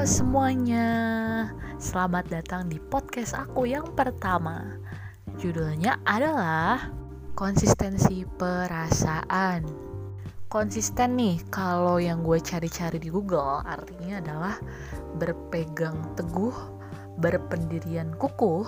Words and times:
Halo 0.00 0.08
semuanya, 0.16 0.88
selamat 1.76 2.32
datang 2.32 2.72
di 2.72 2.80
podcast 2.80 3.36
aku 3.36 3.68
yang 3.68 3.84
pertama. 3.92 4.80
Judulnya 5.36 6.00
adalah 6.08 6.88
konsistensi 7.36 8.24
perasaan. 8.24 9.60
Konsisten 10.48 11.20
nih, 11.20 11.44
kalau 11.52 12.00
yang 12.00 12.24
gue 12.24 12.40
cari-cari 12.40 12.96
di 12.96 13.12
Google 13.12 13.60
artinya 13.60 14.24
adalah 14.24 14.56
berpegang 15.20 16.16
teguh, 16.16 16.56
berpendirian 17.20 18.16
kukuh. 18.16 18.64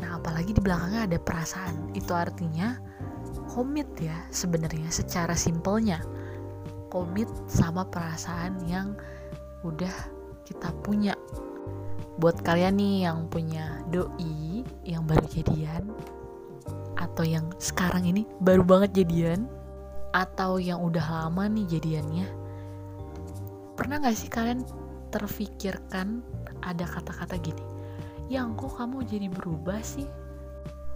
Nah, 0.00 0.24
apalagi 0.24 0.56
di 0.56 0.64
belakangnya 0.64 1.04
ada 1.04 1.20
perasaan. 1.20 1.92
Itu 1.92 2.16
artinya 2.16 2.80
komit 3.52 3.92
ya 4.00 4.16
sebenarnya 4.32 4.88
secara 4.88 5.36
simpelnya. 5.36 6.00
Komit 6.88 7.28
sama 7.44 7.84
perasaan 7.84 8.56
yang 8.64 8.96
udah 9.68 10.19
kita 10.50 10.74
punya. 10.82 11.14
Buat 12.18 12.42
kalian 12.42 12.76
nih 12.76 13.08
yang 13.08 13.30
punya 13.30 13.80
doi 13.88 14.66
yang 14.84 15.06
baru 15.06 15.24
jadian 15.30 15.88
atau 17.00 17.24
yang 17.24 17.48
sekarang 17.56 18.04
ini 18.04 18.28
baru 18.44 18.60
banget 18.60 19.06
jadian 19.06 19.48
atau 20.12 20.60
yang 20.60 20.84
udah 20.84 21.00
lama 21.00 21.48
nih 21.48 21.64
jadiannya 21.64 22.28
pernah 23.80 23.96
gak 24.04 24.12
sih 24.12 24.28
kalian 24.28 24.60
terfikirkan 25.08 26.20
ada 26.60 26.84
kata-kata 26.84 27.40
gini 27.40 27.64
yang 28.28 28.52
kok 28.54 28.78
kamu 28.78 29.02
jadi 29.10 29.26
berubah 29.26 29.82
sih? 29.82 30.06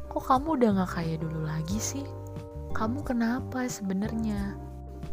Kok 0.07 0.23
kamu 0.23 0.61
udah 0.61 0.71
gak 0.79 1.03
kayak 1.03 1.19
dulu 1.19 1.43
lagi 1.43 1.83
sih? 1.83 2.07
Kamu 2.71 3.03
kenapa 3.03 3.67
sebenarnya? 3.67 4.55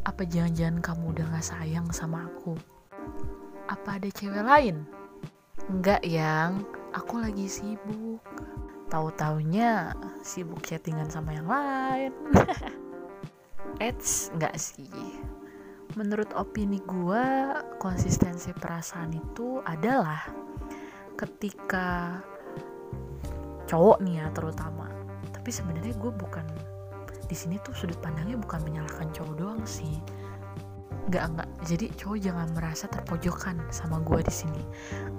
Apa 0.06 0.22
jangan-jangan 0.30 0.86
kamu 0.86 1.18
udah 1.18 1.26
gak 1.34 1.48
sayang 1.50 1.90
sama 1.90 2.30
aku 2.30 2.54
apa 3.72 3.96
ada 3.96 4.10
cewek 4.12 4.44
lain? 4.44 4.84
Enggak 5.72 6.04
yang, 6.04 6.68
aku 6.92 7.24
lagi 7.24 7.48
sibuk. 7.48 8.20
Tahu-taunya 8.92 9.96
sibuk 10.20 10.60
chattingan 10.68 11.08
sama 11.08 11.32
yang 11.32 11.48
lain. 11.48 12.12
Eits, 13.84 14.28
enggak 14.36 14.60
sih. 14.60 14.92
Menurut 15.96 16.28
opini 16.36 16.84
gue, 16.84 17.26
konsistensi 17.80 18.52
perasaan 18.52 19.16
itu 19.16 19.64
adalah 19.64 20.28
ketika 21.16 22.20
cowok 23.72 24.04
nih 24.04 24.20
ya 24.20 24.28
terutama. 24.36 24.92
Tapi 25.32 25.48
sebenarnya 25.48 25.96
gue 25.96 26.12
bukan 26.12 26.44
di 27.32 27.36
sini 27.40 27.56
tuh 27.64 27.72
sudut 27.72 27.96
pandangnya 28.04 28.36
bukan 28.36 28.60
menyalahkan 28.68 29.08
cowok 29.16 29.36
doang 29.40 29.64
sih 29.64 30.04
nggak 31.12 31.26
nggak. 31.36 31.50
Jadi 31.68 31.86
cowok 32.00 32.18
jangan 32.24 32.48
merasa 32.56 32.88
terpojokan 32.88 33.60
sama 33.68 34.00
gue 34.00 34.24
di 34.24 34.32
sini. 34.32 34.64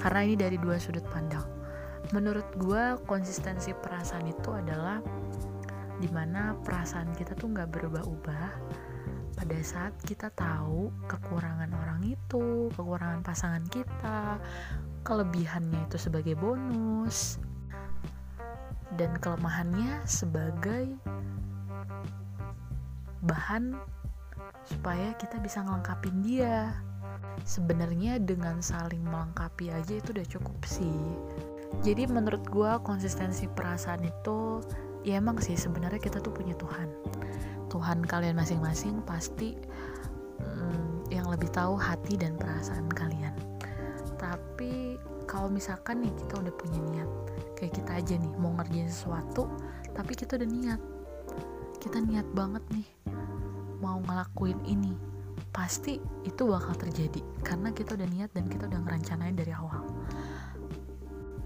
Karena 0.00 0.24
ini 0.24 0.34
dari 0.40 0.56
dua 0.56 0.80
sudut 0.80 1.04
pandang. 1.12 1.44
Menurut 2.16 2.48
gue 2.56 2.96
konsistensi 3.04 3.76
perasaan 3.76 4.24
itu 4.24 4.50
adalah 4.56 5.04
di 6.00 6.08
mana 6.08 6.56
perasaan 6.64 7.12
kita 7.12 7.36
tuh 7.36 7.52
nggak 7.52 7.68
berubah-ubah 7.68 8.48
pada 9.36 9.58
saat 9.60 9.94
kita 10.02 10.32
tahu 10.32 10.88
kekurangan 11.06 11.70
orang 11.76 12.00
itu 12.04 12.72
kekurangan 12.74 13.22
pasangan 13.22 13.64
kita 13.70 14.36
kelebihannya 15.06 15.88
itu 15.88 15.96
sebagai 15.98 16.34
bonus 16.34 17.38
dan 18.98 19.14
kelemahannya 19.18 20.04
sebagai 20.04 20.94
bahan 23.24 23.78
supaya 24.66 25.14
kita 25.18 25.38
bisa 25.42 25.62
ngelengkapin 25.62 26.22
dia. 26.22 26.74
Sebenarnya 27.42 28.22
dengan 28.22 28.62
saling 28.62 29.02
melengkapi 29.02 29.72
aja 29.72 29.98
itu 29.98 30.14
udah 30.14 30.26
cukup 30.28 30.58
sih. 30.62 31.00
Jadi 31.80 32.06
menurut 32.06 32.44
gue 32.46 32.72
konsistensi 32.84 33.48
perasaan 33.48 34.04
itu 34.04 34.60
ya 35.02 35.18
emang 35.18 35.40
sih 35.42 35.58
sebenarnya 35.58 35.98
kita 35.98 36.22
tuh 36.22 36.30
punya 36.30 36.54
Tuhan. 36.54 36.88
Tuhan 37.72 38.04
kalian 38.04 38.36
masing-masing 38.36 39.00
pasti 39.08 39.56
hmm, 40.44 41.08
yang 41.08 41.26
lebih 41.32 41.48
tahu 41.50 41.74
hati 41.74 42.20
dan 42.20 42.36
perasaan 42.36 42.86
kalian. 42.92 43.32
Tapi 44.20 45.00
kalau 45.24 45.48
misalkan 45.48 46.04
nih 46.04 46.12
kita 46.22 46.38
udah 46.38 46.54
punya 46.54 46.80
niat 46.92 47.10
kayak 47.56 47.72
kita 47.78 47.92
aja 47.98 48.14
nih 48.20 48.32
mau 48.36 48.52
ngerjain 48.58 48.90
sesuatu 48.92 49.48
tapi 49.96 50.12
kita 50.14 50.36
udah 50.38 50.48
niat. 50.48 50.80
Kita 51.82 51.98
niat 51.98 52.28
banget 52.36 52.62
nih 52.70 53.01
ngelakuin 54.04 54.58
ini 54.66 54.94
pasti 55.52 56.00
itu 56.24 56.48
bakal 56.48 56.72
terjadi 56.80 57.20
karena 57.44 57.68
kita 57.76 57.92
udah 57.92 58.08
niat 58.08 58.30
dan 58.32 58.48
kita 58.48 58.68
udah 58.68 58.80
ngerencanain 58.84 59.36
dari 59.36 59.52
awal. 59.52 59.84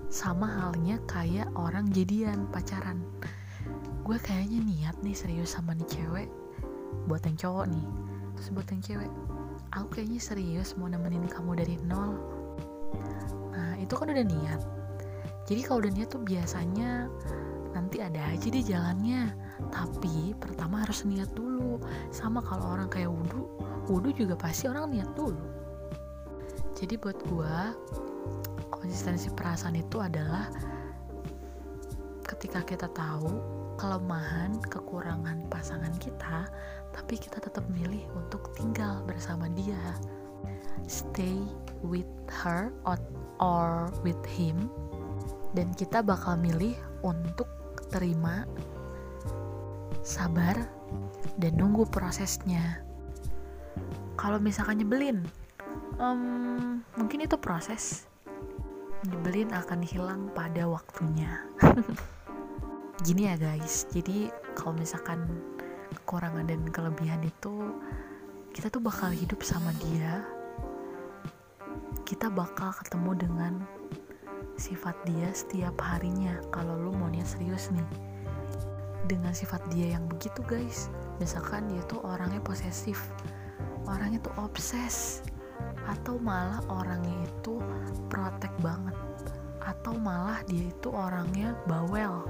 Sama 0.07 0.47
halnya 0.47 1.03
kayak 1.11 1.51
orang 1.59 1.91
jadian 1.91 2.47
pacaran. 2.55 3.03
Gue 4.07 4.17
kayaknya 4.23 4.63
niat 4.63 4.97
nih 5.03 5.17
serius 5.19 5.59
sama 5.59 5.75
nih 5.75 5.89
cewek 5.91 6.29
buat 7.11 7.23
yang 7.27 7.35
cowok 7.35 7.67
nih. 7.75 7.87
Terus 8.39 8.49
buat 8.55 8.69
yang 8.71 8.83
cewek 8.83 9.11
aku 9.75 9.87
kayaknya 9.99 10.21
serius 10.23 10.79
mau 10.79 10.87
nemenin 10.87 11.27
kamu 11.27 11.59
dari 11.59 11.77
nol. 11.83 12.15
Nah 13.51 13.75
itu 13.83 13.93
kan 13.99 14.09
udah 14.09 14.27
niat. 14.27 14.61
Jadi 15.47 15.61
kalau 15.67 15.83
udah 15.83 15.93
niat 15.95 16.09
tuh 16.11 16.23
biasanya 16.23 17.11
nanti 17.75 18.01
ada 18.01 18.23
aja 18.31 18.47
deh 18.47 18.65
jalannya 18.65 19.35
tapi 19.73 20.37
pertama 20.37 20.85
harus 20.85 21.05
niat 21.09 21.31
dulu. 21.33 21.81
Sama 22.13 22.45
kalau 22.45 22.77
orang 22.77 22.89
kayak 22.93 23.09
wudhu 23.09 23.49
wudhu 23.89 24.11
juga 24.13 24.35
pasti 24.37 24.69
orang 24.69 24.93
niat 24.93 25.11
dulu. 25.17 25.47
Jadi 26.77 26.95
buat 27.01 27.17
gue 27.25 27.57
konsistensi 28.69 29.33
perasaan 29.33 29.81
itu 29.81 29.97
adalah 29.97 30.53
ketika 32.27 32.61
kita 32.67 32.89
tahu 32.93 33.41
kelemahan 33.81 34.57
kekurangan 34.67 35.47
pasangan 35.49 35.93
kita 35.97 36.49
tapi 36.93 37.21
kita 37.21 37.41
tetap 37.41 37.65
milih 37.73 38.05
untuk 38.17 38.53
tinggal 38.57 39.05
bersama 39.05 39.49
dia. 39.53 39.97
Stay 40.89 41.41
with 41.85 42.09
her 42.31 42.73
or, 43.41 43.91
with 44.01 44.21
him. 44.25 44.71
Dan 45.53 45.73
kita 45.77 46.01
bakal 46.05 46.37
milih 46.41 46.77
untuk 47.05 47.49
terima 47.89 48.45
sabar, 50.07 50.55
dan 51.35 51.59
nunggu 51.59 51.91
prosesnya. 51.91 52.79
Kalau 54.15 54.39
misalkan 54.39 54.79
nyebelin, 54.79 55.27
um, 55.99 56.79
mungkin 56.95 57.27
itu 57.27 57.35
proses. 57.35 58.07
Nyebelin 59.03 59.51
akan 59.51 59.83
hilang 59.83 60.31
pada 60.31 60.71
waktunya. 60.71 61.43
Gini 63.07 63.29
ya 63.29 63.35
guys, 63.37 63.91
jadi 63.91 64.31
kalau 64.55 64.79
misalkan 64.79 65.27
kekurangan 66.01 66.47
dan 66.49 66.63
kelebihan 66.71 67.21
itu 67.27 67.75
kita 68.55 68.73
tuh 68.73 68.81
bakal 68.81 69.11
hidup 69.11 69.43
sama 69.43 69.75
dia. 69.91 70.23
Kita 72.07 72.31
bakal 72.31 72.73
ketemu 72.79 73.13
dengan 73.19 73.53
sifat 74.57 74.97
dia 75.05 75.29
setiap 75.37 75.77
harinya 75.83 76.41
kalau 76.49 76.79
lu 76.79 76.95
mau 76.97 77.13
niat 77.13 77.29
serius 77.29 77.69
nih 77.69 78.16
dengan 79.07 79.33
sifat 79.33 79.63
dia 79.71 79.95
yang 79.95 80.05
begitu 80.11 80.43
guys. 80.45 80.91
Misalkan 81.23 81.71
dia 81.71 81.81
tuh 81.89 82.03
orangnya 82.05 82.43
posesif 82.43 83.01
orangnya 83.87 84.19
tuh 84.19 84.35
obses 84.43 85.23
atau 85.87 86.19
malah 86.19 86.61
orangnya 86.67 87.15
itu 87.23 87.63
protek 88.11 88.51
banget 88.59 88.95
atau 89.63 89.95
malah 89.99 90.43
dia 90.51 90.71
itu 90.71 90.89
orangnya 90.91 91.55
bawel. 91.71 92.27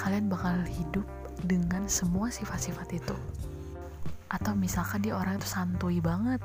Kalian 0.00 0.32
bakal 0.32 0.56
hidup 0.64 1.04
dengan 1.44 1.84
semua 1.88 2.32
sifat-sifat 2.32 2.88
itu. 2.96 3.16
Atau 4.32 4.56
misalkan 4.56 5.04
dia 5.04 5.16
orang 5.16 5.36
itu 5.36 5.48
santuy 5.48 6.00
banget 6.00 6.40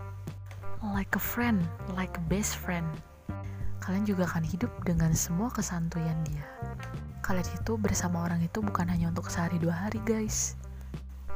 like 0.92 1.12
a 1.16 1.22
friend 1.24 1.64
like 1.96 2.12
a 2.20 2.24
best 2.28 2.60
friend. 2.60 2.88
Kalian 3.80 4.04
juga 4.04 4.28
akan 4.28 4.44
hidup 4.44 4.72
dengan 4.84 5.14
semua 5.16 5.48
kesantuyan 5.52 6.18
dia 6.28 6.44
kalian 7.26 7.50
itu 7.58 7.74
bersama 7.82 8.22
orang 8.22 8.38
itu 8.46 8.62
bukan 8.62 8.86
hanya 8.86 9.10
untuk 9.10 9.34
sehari 9.34 9.58
dua 9.58 9.74
hari 9.74 9.98
guys. 10.06 10.54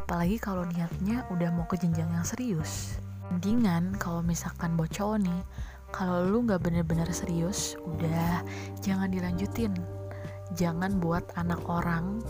Apalagi 0.05 0.37
kalau 0.37 0.61
niatnya 0.69 1.25
udah 1.33 1.49
mau 1.49 1.65
ke 1.65 1.81
jenjang 1.81 2.05
yang 2.13 2.21
serius. 2.21 3.01
Mendingan 3.33 3.97
kalau 3.97 4.21
misalkan 4.21 4.77
cowok 4.77 5.17
nih 5.25 5.41
kalau 5.89 6.29
lu 6.29 6.45
nggak 6.45 6.61
bener-bener 6.61 7.09
serius 7.09 7.73
udah 7.81 8.45
jangan 8.85 9.09
dilanjutin. 9.09 9.73
Jangan 10.53 11.01
buat 11.01 11.25
anak 11.33 11.65
orang 11.65 12.21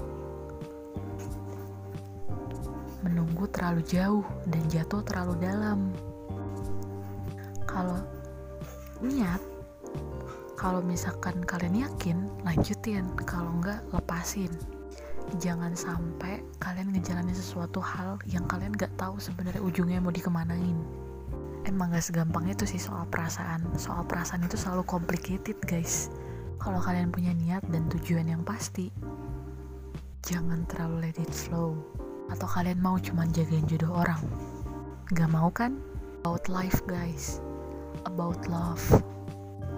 menunggu 3.04 3.44
terlalu 3.52 3.84
jauh 3.84 4.24
dan 4.48 4.64
jatuh 4.72 5.04
terlalu 5.04 5.36
dalam. 5.44 5.92
Kalau 7.68 8.00
niat 9.04 9.59
kalau 10.60 10.84
misalkan 10.84 11.40
kalian 11.48 11.88
yakin 11.88 12.28
lanjutin. 12.44 13.08
Kalau 13.24 13.56
enggak 13.56 13.80
lepasin. 13.96 14.52
Jangan 15.40 15.72
sampai 15.72 16.44
kalian 16.60 16.92
ngejalanin 16.92 17.32
sesuatu 17.32 17.80
hal 17.80 18.20
yang 18.28 18.44
kalian 18.50 18.76
gak 18.76 18.92
tahu 19.00 19.16
sebenarnya 19.22 19.64
ujungnya 19.64 20.04
mau 20.04 20.12
dikemanain. 20.12 20.76
Emang 21.64 21.96
gak 21.96 22.04
segampang 22.04 22.44
itu 22.52 22.68
sih 22.68 22.82
soal 22.82 23.08
perasaan. 23.08 23.64
Soal 23.80 24.04
perasaan 24.04 24.44
itu 24.44 24.60
selalu 24.60 24.84
complicated 24.84 25.56
guys. 25.64 26.12
Kalau 26.60 26.84
kalian 26.84 27.08
punya 27.08 27.32
niat 27.32 27.64
dan 27.72 27.88
tujuan 27.88 28.28
yang 28.28 28.44
pasti 28.44 28.92
jangan 30.28 30.68
terlalu 30.68 31.08
let 31.08 31.18
it 31.24 31.32
flow. 31.32 31.78
Atau 32.28 32.52
kalian 32.52 32.84
mau 32.84 33.00
cuman 33.00 33.32
jagain 33.32 33.64
jodoh 33.64 33.96
orang. 33.96 34.20
Gak 35.16 35.30
mau 35.32 35.48
kan? 35.54 35.80
About 36.20 36.52
life 36.52 36.84
guys. 36.84 37.40
About 38.04 38.44
love. 38.52 38.84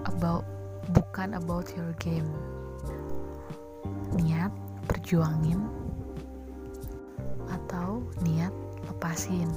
About 0.10 0.51
bukan 0.92 1.36
about 1.36 1.68
your 1.76 1.92
game 2.00 2.28
niat 4.16 4.52
perjuangin 4.88 5.60
atau 7.52 8.04
niat 8.24 8.52
lepasin 8.88 9.52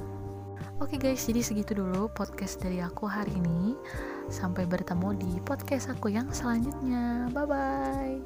Oke 0.83 0.99
okay 0.99 1.15
guys, 1.15 1.23
jadi 1.23 1.39
segitu 1.39 1.71
dulu 1.71 2.11
podcast 2.11 2.59
dari 2.59 2.83
aku 2.83 3.07
hari 3.07 3.31
ini. 3.31 3.79
Sampai 4.27 4.67
bertemu 4.67 5.15
di 5.15 5.31
podcast 5.39 5.87
aku 5.87 6.11
yang 6.11 6.27
selanjutnya. 6.35 7.31
Bye 7.31 7.47
bye. 7.47 8.19